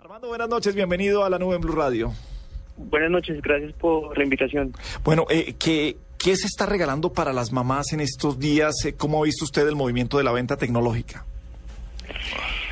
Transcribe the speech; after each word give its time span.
Armando, 0.00 0.28
buenas 0.28 0.48
noches, 0.48 0.76
bienvenido 0.76 1.24
a 1.24 1.30
la 1.30 1.40
nube 1.40 1.56
en 1.56 1.60
Blue 1.60 1.74
Radio. 1.74 2.12
Buenas 2.76 3.10
noches, 3.10 3.42
gracias 3.42 3.72
por 3.72 4.16
la 4.16 4.22
invitación. 4.22 4.72
Bueno, 5.02 5.26
eh, 5.28 5.56
¿qué, 5.58 5.96
¿qué 6.16 6.36
se 6.36 6.46
está 6.46 6.66
regalando 6.66 7.12
para 7.12 7.32
las 7.32 7.50
mamás 7.50 7.92
en 7.92 7.98
estos 7.98 8.38
días? 8.38 8.76
Eh, 8.84 8.94
¿Cómo 8.96 9.20
ha 9.20 9.24
visto 9.24 9.44
usted 9.44 9.66
el 9.66 9.74
movimiento 9.74 10.16
de 10.16 10.22
la 10.22 10.30
venta 10.30 10.56
tecnológica? 10.56 11.26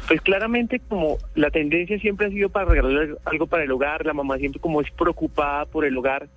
Pues 0.07 0.21
claramente 0.21 0.79
como 0.89 1.19
la 1.35 1.51
tendencia 1.51 1.99
siempre 1.99 2.29
ha 2.29 2.31
sido 2.31 2.49
para 2.49 2.67
regalar 2.67 3.19
algo 3.25 3.49
para 3.49 3.65
el 3.65 3.73
hogar, 3.73 4.07
la 4.07 4.15
mamá 4.15 4.39
siempre 4.39 4.61
como 4.61 4.81
es 4.81 4.89
preocupada 4.93 5.65
por 5.67 5.85
el 5.85 5.99
hogar, 5.99 6.29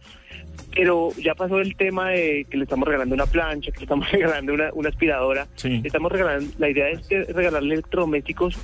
pero 0.73 1.09
ya 1.23 1.35
pasó 1.35 1.59
el 1.59 1.75
tema 1.75 2.09
de 2.09 2.47
que 2.49 2.57
le 2.57 2.63
estamos 2.63 2.87
regalando 2.87 3.13
una 3.13 3.27
plancha, 3.27 3.71
que 3.71 3.77
le 3.77 3.83
estamos 3.83 4.11
regalando 4.11 4.55
una, 4.55 4.71
una 4.73 4.89
aspiradora, 4.89 5.45
Sí. 5.53 5.81
le 5.81 5.87
estamos 5.87 6.11
regalando, 6.11 6.51
la 6.57 6.67
idea 6.67 6.89
es 6.89 7.05
que 7.07 7.25
regalarle 7.25 7.75
electrodomésticos 7.75 8.57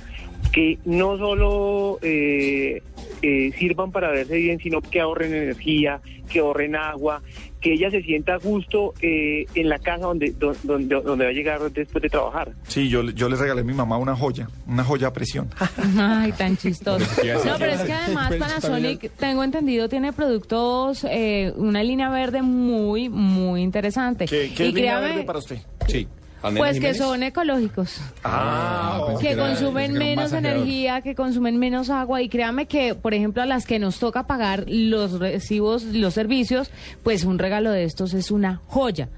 que 0.56 0.78
no 0.86 1.18
solo 1.18 1.98
eh, 2.00 2.82
eh, 3.20 3.50
sirvan 3.58 3.92
para 3.92 4.10
verse 4.10 4.36
bien, 4.36 4.58
sino 4.58 4.80
que 4.80 5.00
ahorren 5.00 5.34
energía, 5.34 6.00
que 6.32 6.38
ahorren 6.38 6.74
agua, 6.76 7.20
que 7.60 7.74
ella 7.74 7.90
se 7.90 8.00
sienta 8.00 8.36
a 8.36 8.38
gusto 8.38 8.94
eh, 9.02 9.44
en 9.54 9.68
la 9.68 9.78
casa 9.78 10.06
donde, 10.06 10.30
do- 10.30 10.56
donde, 10.62 10.94
donde 11.02 11.24
va 11.26 11.30
a 11.30 11.34
llegar 11.34 11.60
después 11.70 12.00
de 12.00 12.08
trabajar. 12.08 12.52
Sí, 12.68 12.88
yo, 12.88 13.02
yo 13.02 13.28
le 13.28 13.36
regalé 13.36 13.60
a 13.60 13.64
mi 13.64 13.74
mamá 13.74 13.98
una 13.98 14.16
joya, 14.16 14.48
una 14.66 14.82
joya 14.82 15.08
a 15.08 15.12
presión. 15.12 15.50
Ay, 15.98 16.32
tan 16.32 16.56
chistoso. 16.56 17.04
No, 17.44 17.50
pero 17.58 17.72
es 17.72 17.82
que 17.82 17.92
además 17.92 18.28
Pues, 18.28 18.40
Panasonic, 18.40 19.10
tengo 19.18 19.44
entendido, 19.44 19.90
tiene 19.90 20.14
productos, 20.14 21.04
eh, 21.10 21.52
una 21.56 21.82
línea 21.82 22.08
verde 22.08 22.40
muy, 22.40 23.10
muy 23.10 23.60
interesante. 23.60 24.24
¿Qué, 24.24 24.54
qué 24.56 24.64
y 24.64 24.68
es 24.68 24.74
línea 24.74 24.94
créame, 24.96 25.06
verde 25.16 25.24
para 25.24 25.38
usted? 25.38 25.58
Sí. 25.86 26.08
Pues 26.40 26.80
que 26.80 26.94
son 26.94 27.22
ecológicos, 27.22 28.00
Ah, 28.24 29.02
pues 29.06 29.18
que 29.20 29.36
consumen 29.36 29.96
era 29.96 30.04
menos 30.04 30.32
energía, 30.32 31.00
que 31.00 31.14
consumen 31.14 31.58
menos 31.58 31.90
agua 31.90 32.22
y 32.22 32.28
créame 32.28 32.66
que, 32.66 32.94
por 32.94 33.14
ejemplo, 33.14 33.42
a 33.42 33.46
las 33.46 33.66
que 33.66 33.78
nos 33.78 33.98
toca 33.98 34.26
pagar 34.26 34.64
los 34.68 35.18
recibos, 35.18 35.84
los 35.84 36.14
servicios, 36.14 36.70
pues 37.02 37.24
un 37.24 37.38
regalo 37.38 37.70
de 37.70 37.84
estos 37.84 38.14
es 38.14 38.30
una 38.30 38.60
joya. 38.66 39.08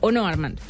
¿O 0.00 0.12
no, 0.12 0.26
Armando? 0.26 0.60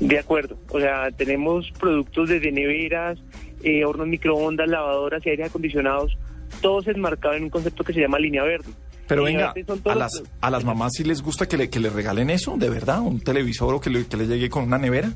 De 0.00 0.18
acuerdo, 0.18 0.58
o 0.70 0.80
sea, 0.80 1.10
tenemos 1.12 1.70
productos 1.78 2.28
desde 2.28 2.50
neveras, 2.52 3.18
eh, 3.62 3.84
hornos 3.84 4.08
microondas, 4.08 4.68
lavadoras 4.68 5.24
y 5.24 5.30
aire 5.30 5.44
acondicionados, 5.44 6.18
todos 6.60 6.86
enmarcados 6.88 7.38
en 7.38 7.44
un 7.44 7.50
concepto 7.50 7.84
que 7.84 7.92
se 7.92 8.00
llama 8.00 8.18
línea 8.18 8.42
verde. 8.42 8.70
Pero 9.06 9.24
venga, 9.24 9.52
a 9.84 9.94
las, 9.94 10.22
a 10.40 10.50
las 10.50 10.64
mamás 10.64 10.92
sí 10.96 11.04
les 11.04 11.22
gusta 11.22 11.46
que 11.46 11.56
le, 11.56 11.68
que 11.70 11.80
le 11.80 11.90
regalen 11.90 12.30
eso, 12.30 12.56
de 12.56 12.70
verdad, 12.70 13.00
un 13.00 13.20
televisor 13.20 13.74
o 13.74 13.80
que 13.80 13.90
le, 13.90 14.06
que 14.06 14.16
le 14.16 14.26
llegue 14.26 14.48
con 14.48 14.64
una 14.64 14.78
nevera. 14.78 15.10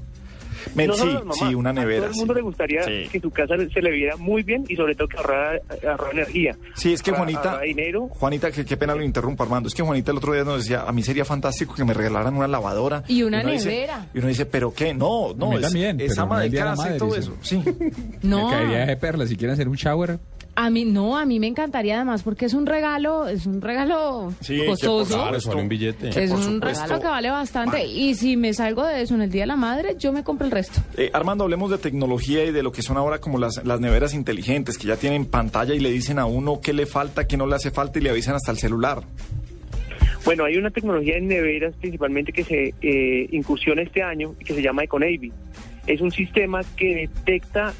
Men- 0.74 0.88
no 0.88 0.94
sí, 0.94 1.06
mamás, 1.06 1.36
sí, 1.38 1.54
una 1.54 1.70
a 1.70 1.72
nevera. 1.72 2.00
todo 2.02 2.10
el 2.10 2.16
mundo 2.16 2.34
sí. 2.34 2.38
le 2.38 2.42
gustaría 2.42 2.82
Sí. 2.82 3.08
que 3.12 3.20
su 3.20 3.30
casa 3.30 3.54
se 3.72 3.80
le 3.80 3.90
viera 3.92 4.16
muy 4.16 4.42
bien 4.42 4.64
y 4.68 4.74
sobre 4.76 4.94
todo 4.94 5.06
que 5.08 5.16
ahorrara, 5.16 5.60
ahorrara 5.88 6.10
energía. 6.12 6.56
Sí, 6.74 6.92
es 6.92 7.00
que 7.02 7.10
Ahorra- 7.12 7.18
Juanita, 7.18 7.50
ahorra 7.52 7.62
dinero. 7.62 8.08
Juanita, 8.08 8.50
que, 8.50 8.64
qué 8.64 8.76
pena 8.76 8.94
lo 8.94 9.02
interrumpo, 9.02 9.44
Armando. 9.44 9.68
Es 9.68 9.74
que 9.74 9.82
Juanita 9.82 10.10
el 10.10 10.18
otro 10.18 10.32
día 10.34 10.44
nos 10.44 10.58
decía, 10.64 10.82
a 10.82 10.92
mí 10.92 11.02
sería 11.02 11.24
fantástico 11.24 11.74
que 11.74 11.84
me 11.84 11.94
regalaran 11.94 12.34
una 12.34 12.48
lavadora. 12.48 13.04
Y 13.08 13.22
una 13.22 13.42
dice- 13.44 13.68
nevera. 13.70 14.08
y 14.12 14.18
uno 14.18 14.26
dice, 14.28 14.44
¿pero 14.46 14.74
qué? 14.74 14.92
No, 14.92 15.32
no, 15.34 15.52
A 15.52 15.54
es, 15.54 15.60
también, 15.62 16.00
es 16.00 16.18
ama 16.18 16.40
de 16.40 16.50
casa 16.50 16.72
y 16.74 16.76
madre, 16.76 16.98
todo 16.98 17.12
sí. 17.12 17.18
eso. 17.20 17.36
Sí. 17.40 17.62
No. 18.22 18.48
Me 18.50 18.52
caería 18.56 18.84
de 18.86 18.96
perlas 18.96 19.28
si 19.28 19.36
quieren 19.36 19.54
hacer 19.54 19.68
un 19.68 19.76
shower. 19.76 20.18
A 20.60 20.70
mí 20.70 20.84
no, 20.84 21.16
a 21.16 21.24
mí 21.24 21.38
me 21.38 21.46
encantaría 21.46 21.94
además 21.94 22.24
porque 22.24 22.46
es 22.46 22.52
un 22.52 22.66
regalo, 22.66 23.28
es 23.28 23.46
un 23.46 23.60
regalo 23.60 24.32
Sí, 24.40 24.54
que 24.56 24.58
por 24.64 24.70
costoso. 24.70 25.22
supuesto. 25.24 25.50
Sale 25.52 25.62
un 25.62 25.68
billete. 25.68 26.10
Que 26.10 26.24
Es 26.24 26.32
por 26.32 26.40
un 26.40 26.60
regalo 26.60 27.00
que 27.00 27.06
vale 27.06 27.30
bastante. 27.30 27.86
Y 27.86 28.16
si 28.16 28.36
me 28.36 28.52
salgo 28.52 28.84
de 28.84 29.02
eso 29.02 29.14
en 29.14 29.22
el 29.22 29.30
Día 29.30 29.42
de 29.42 29.46
la 29.46 29.54
Madre, 29.56 29.94
yo 30.00 30.12
me 30.12 30.24
compro 30.24 30.46
el 30.46 30.50
resto. 30.50 30.80
Eh, 30.96 31.10
Armando, 31.12 31.44
hablemos 31.44 31.70
de 31.70 31.78
tecnología 31.78 32.44
y 32.44 32.50
de 32.50 32.64
lo 32.64 32.72
que 32.72 32.82
son 32.82 32.96
ahora 32.96 33.20
como 33.20 33.38
las, 33.38 33.64
las 33.64 33.78
neveras 33.78 34.14
inteligentes, 34.14 34.78
que 34.78 34.88
ya 34.88 34.96
tienen 34.96 35.26
pantalla 35.26 35.74
y 35.74 35.78
le 35.78 35.92
dicen 35.92 36.18
a 36.18 36.26
uno 36.26 36.60
qué 36.60 36.72
le 36.72 36.86
falta, 36.86 37.28
qué 37.28 37.36
no 37.36 37.46
le 37.46 37.54
hace 37.54 37.70
falta 37.70 38.00
y 38.00 38.02
le 38.02 38.10
avisan 38.10 38.34
hasta 38.34 38.50
el 38.50 38.58
celular. 38.58 39.02
Bueno, 40.24 40.44
hay 40.44 40.56
una 40.56 40.70
tecnología 40.70 41.18
en 41.18 41.28
neveras 41.28 41.72
principalmente 41.76 42.32
que 42.32 42.42
se 42.42 42.74
eh, 42.82 43.28
incursiona 43.30 43.82
este 43.82 44.02
año 44.02 44.34
y 44.40 44.44
que 44.44 44.54
se 44.54 44.62
llama 44.62 44.82
EcoNavy. 44.82 45.32
Es 45.86 46.00
un 46.00 46.10
sistema 46.10 46.62
que 46.76 47.08
detecta 47.08 47.72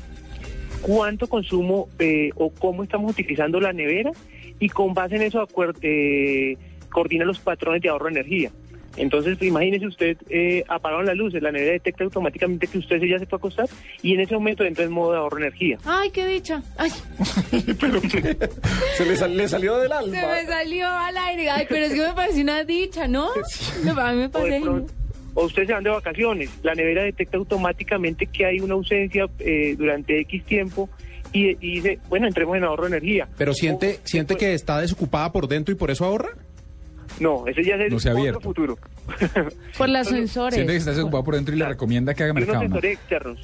cuánto 0.81 1.27
consumo 1.29 1.89
eh, 1.99 2.31
o 2.37 2.51
cómo 2.51 2.83
estamos 2.83 3.13
utilizando 3.13 3.61
la 3.61 3.73
nevera 3.73 4.11
y 4.59 4.69
con 4.69 4.95
base 4.95 5.17
en 5.17 5.23
eso 5.23 5.47
eh, 5.83 6.57
coordina 6.91 7.25
los 7.25 7.39
patrones 7.39 7.83
de 7.83 7.89
ahorro 7.89 8.07
de 8.07 8.13
energía. 8.13 8.51
Entonces, 8.97 9.41
imagínese 9.43 9.87
usted, 9.87 10.17
eh, 10.29 10.65
apagaron 10.67 11.07
las 11.07 11.15
luces, 11.15 11.41
la 11.41 11.53
nevera 11.53 11.73
detecta 11.75 12.03
automáticamente 12.03 12.67
que 12.67 12.79
usted 12.79 13.01
ya 13.03 13.17
se 13.21 13.27
fue 13.27 13.37
a 13.37 13.39
acostar 13.39 13.67
y 14.03 14.15
en 14.15 14.21
ese 14.21 14.35
momento 14.35 14.65
entra 14.65 14.85
en 14.85 14.91
modo 14.91 15.13
de 15.13 15.19
ahorro 15.19 15.37
de 15.37 15.43
energía. 15.47 15.79
Ay, 15.85 16.11
qué 16.11 16.27
dicha. 16.27 16.63
Ay, 16.77 16.91
Se 18.97 19.05
le, 19.07 19.17
sal- 19.17 19.37
le 19.37 19.47
salió 19.47 19.77
del 19.79 19.93
alma. 19.93 20.21
se 20.21 20.27
me 20.27 20.47
salió 20.47 20.89
al 20.89 21.17
aire. 21.17 21.49
Ay, 21.51 21.67
pero 21.69 21.85
es 21.87 21.93
que 21.95 22.01
me 22.01 22.13
parece 22.15 22.41
una 22.43 22.65
dicha, 22.65 23.07
¿no? 23.07 23.29
No, 23.85 23.93
A 24.01 24.13
mí 24.13 24.19
me 24.19 24.29
parece. 24.31 24.65
O 25.41 25.45
ustedes 25.47 25.69
se 25.69 25.75
van 25.75 25.85
de 25.85 25.91
vacaciones, 25.91 26.51
la 26.63 26.75
nevera 26.75 27.03
detecta 27.05 27.37
automáticamente 27.37 28.27
que 28.27 28.45
hay 28.45 28.59
una 28.61 28.75
ausencia 28.75 29.27
eh, 29.39 29.75
durante 29.79 30.19
X 30.21 30.45
tiempo 30.45 30.89
y, 31.33 31.51
y 31.51 31.77
dice, 31.77 31.99
bueno, 32.09 32.27
entremos 32.27 32.57
en 32.57 32.65
ahorro 32.65 32.85
de 32.89 32.97
energía. 32.97 33.29
Pero 33.37 33.53
siente, 33.55 33.99
O- 34.03 34.07
siente 34.07 34.37
que 34.37 34.55
está 34.55 34.81
desocupada 34.81 35.31
por 35.31 35.47
dentro 35.47 35.73
y 35.73 35.77
por 35.77 35.91
eso 35.91 36.05
ahorra. 36.05 36.31
No, 37.21 37.47
ese 37.47 37.63
ya 37.65 37.75
es 37.77 37.81
el 37.83 37.91
No 37.93 38.01
se 38.01 38.11
ha 38.11 38.15
otro 38.15 38.41
futuro. 38.41 38.79
Por 39.79 39.89
los 39.89 40.07
sensores. 40.09 40.55
Siente 40.55 40.73
que 40.73 40.79
está 40.79 40.91
desocupado 40.93 41.25
por 41.25 41.35
dentro 41.35 41.55
y 41.55 41.59
le 41.59 41.65
recomienda 41.67 42.15
que 42.15 42.23
haga 42.23 42.33
unos 42.33 42.47
mercado. 42.47 42.65
¿no? 42.65 42.69
sensores 42.71 42.93
externos. 42.99 43.41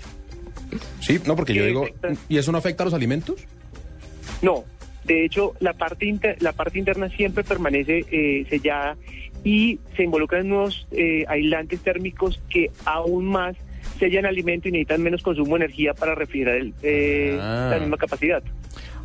Sí, 1.01 1.21
no, 1.27 1.35
porque 1.37 1.55
yo 1.55 1.63
¿Qué 1.63 1.69
digo, 1.69 1.83
afecta? 1.85 2.09
¿y 2.29 2.39
eso 2.39 2.53
no 2.53 2.59
afecta 2.59 2.83
a 2.83 2.87
los 2.87 2.95
alimentos? 2.95 3.45
No, 4.43 4.65
de 5.05 5.25
hecho, 5.25 5.55
la 5.61 5.73
parte, 5.73 6.07
inter- 6.07 6.37
la 6.41 6.53
parte 6.53 6.79
interna 6.79 7.09
siempre 7.11 7.45
permanece 7.45 8.05
eh, 8.11 8.47
sellada 8.49 8.97
y 9.45 9.79
se 9.97 10.03
involucran 10.05 10.49
nuevos 10.49 10.87
eh, 10.91 11.25
aislantes 11.29 11.81
térmicos 11.81 12.41
que 12.49 12.71
aún 12.85 13.27
más 13.27 13.57
sellan 13.99 14.27
alimento 14.27 14.69
y 14.69 14.73
necesitan 14.73 15.03
menos 15.03 15.23
consumo 15.23 15.57
de 15.59 15.65
energía 15.67 15.95
para 15.95 16.15
refrigerar 16.15 16.57
el, 16.57 16.75
eh, 16.83 17.39
Ah. 17.41 17.69
la 17.73 17.79
misma 17.79 17.97
capacidad. 17.99 18.43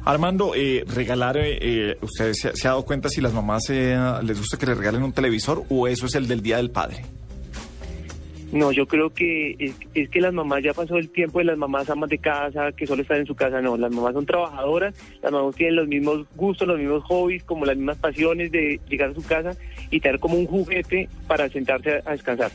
Armando, 0.05 0.53
eh, 0.55 0.85
regalar, 0.87 1.37
eh, 1.37 1.57
eh, 1.61 1.97
¿usted 2.01 2.31
se, 2.33 2.55
se 2.55 2.67
ha 2.67 2.71
dado 2.71 2.85
cuenta 2.85 3.09
si 3.09 3.19
las 3.19 3.33
mamás 3.33 3.69
eh, 3.69 3.97
les 4.23 4.37
gusta 4.39 4.57
que 4.57 4.65
le 4.65 4.73
regalen 4.73 5.03
un 5.03 5.11
televisor 5.11 5.63
o 5.69 5.87
eso 5.87 6.05
es 6.05 6.15
el 6.15 6.27
del 6.27 6.41
Día 6.41 6.57
del 6.57 6.71
Padre? 6.71 7.03
No, 8.51 8.71
yo 8.71 8.87
creo 8.87 9.11
que 9.11 9.55
es, 9.59 9.75
es 9.93 10.09
que 10.09 10.21
las 10.21 10.33
mamás 10.33 10.63
ya 10.63 10.73
pasó 10.73 10.97
el 10.97 11.09
tiempo 11.09 11.39
de 11.39 11.45
las 11.45 11.57
mamás 11.57 11.89
amas 11.89 12.09
de 12.09 12.17
casa 12.17 12.71
que 12.71 12.87
solo 12.87 13.03
están 13.03 13.17
en 13.17 13.27
su 13.27 13.35
casa. 13.35 13.61
No, 13.61 13.77
las 13.77 13.91
mamás 13.91 14.13
son 14.13 14.25
trabajadoras, 14.25 14.95
las 15.21 15.31
mamás 15.31 15.55
tienen 15.55 15.75
los 15.75 15.87
mismos 15.87 16.25
gustos, 16.35 16.67
los 16.67 16.79
mismos 16.79 17.03
hobbies, 17.03 17.43
como 17.43 17.65
las 17.65 17.77
mismas 17.77 17.97
pasiones 17.97 18.51
de 18.51 18.79
llegar 18.89 19.11
a 19.11 19.13
su 19.13 19.23
casa 19.23 19.51
y 19.91 19.99
tener 19.99 20.19
como 20.19 20.35
un 20.35 20.47
juguete 20.47 21.09
para 21.27 21.47
sentarse 21.49 21.91
a, 21.91 22.01
a 22.05 22.11
descansar. 22.13 22.51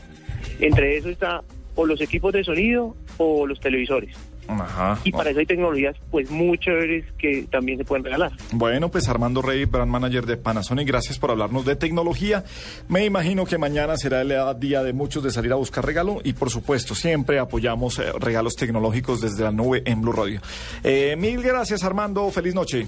Entre 0.59 0.97
eso 0.97 1.09
está 1.09 1.41
o 1.75 1.85
los 1.85 2.01
equipos 2.01 2.33
de 2.33 2.43
sonido 2.43 2.95
o 3.17 3.47
los 3.47 3.59
televisores. 3.59 4.15
Ajá. 4.47 4.99
Y 5.03 5.11
para 5.11 5.29
eso 5.29 5.39
hay 5.39 5.45
tecnologías 5.45 5.95
pues 6.11 6.29
muy 6.29 6.57
chéveres 6.57 7.05
que 7.17 7.47
también 7.51 7.77
se 7.77 7.85
pueden 7.85 8.03
regalar. 8.03 8.31
Bueno, 8.51 8.89
pues 8.89 9.07
Armando 9.09 9.41
Rey, 9.41 9.65
brand 9.65 9.89
manager 9.89 10.25
de 10.25 10.37
Panasonic, 10.37 10.87
gracias 10.87 11.19
por 11.19 11.31
hablarnos 11.31 11.65
de 11.65 11.75
tecnología. 11.75 12.43
Me 12.87 13.05
imagino 13.05 13.45
que 13.45 13.57
mañana 13.57 13.97
será 13.97 14.21
el 14.21 14.33
día 14.59 14.83
de 14.83 14.93
muchos 14.93 15.23
de 15.23 15.31
salir 15.31 15.51
a 15.51 15.55
buscar 15.55 15.85
regalo 15.85 16.19
y 16.23 16.33
por 16.33 16.49
supuesto 16.49 16.95
siempre 16.95 17.39
apoyamos 17.39 17.99
eh, 17.99 18.11
regalos 18.19 18.55
tecnológicos 18.55 19.21
desde 19.21 19.43
la 19.43 19.51
nube 19.51 19.83
en 19.85 20.01
Blue 20.01 20.13
Radio. 20.13 20.41
Eh, 20.83 21.15
mil 21.17 21.41
gracias 21.41 21.83
Armando, 21.83 22.29
feliz 22.31 22.53
noche. 22.55 22.87